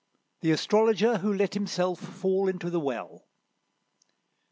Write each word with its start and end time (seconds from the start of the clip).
THE 0.39 0.49
ASTROLOGER 0.51 1.19
WHO 1.19 1.31
LET 1.31 1.53
HIMSELF 1.55 1.99
FALL 1.99 2.47
INTO 2.47 2.71
THE 2.71 2.79
WELL. 2.79 3.27